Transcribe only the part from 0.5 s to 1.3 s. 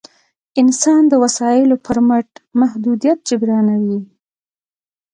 انسان د